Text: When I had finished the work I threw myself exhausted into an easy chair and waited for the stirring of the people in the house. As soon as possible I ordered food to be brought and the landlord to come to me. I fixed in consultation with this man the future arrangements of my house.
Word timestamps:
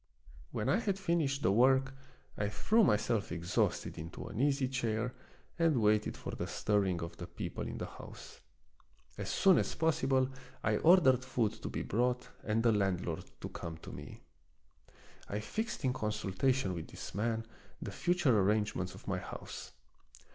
When 0.51 0.67
I 0.67 0.79
had 0.79 0.97
finished 0.97 1.43
the 1.43 1.51
work 1.51 1.93
I 2.35 2.49
threw 2.49 2.83
myself 2.83 3.31
exhausted 3.31 3.99
into 3.99 4.25
an 4.25 4.39
easy 4.41 4.67
chair 4.67 5.13
and 5.59 5.79
waited 5.79 6.17
for 6.17 6.31
the 6.33 6.47
stirring 6.47 7.03
of 7.03 7.17
the 7.17 7.27
people 7.27 7.67
in 7.67 7.77
the 7.77 7.85
house. 7.85 8.39
As 9.19 9.29
soon 9.29 9.59
as 9.59 9.75
possible 9.75 10.29
I 10.63 10.77
ordered 10.77 11.23
food 11.23 11.51
to 11.61 11.69
be 11.69 11.83
brought 11.83 12.29
and 12.43 12.63
the 12.63 12.71
landlord 12.71 13.25
to 13.41 13.49
come 13.49 13.77
to 13.77 13.91
me. 13.91 14.21
I 15.29 15.39
fixed 15.39 15.85
in 15.85 15.93
consultation 15.93 16.73
with 16.73 16.87
this 16.87 17.13
man 17.13 17.45
the 17.79 17.91
future 17.91 18.35
arrangements 18.39 18.95
of 18.95 19.07
my 19.07 19.19
house. 19.19 19.71